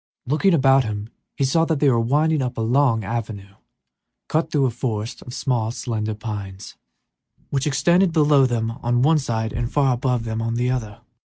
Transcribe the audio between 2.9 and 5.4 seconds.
an avenue cut through a forest of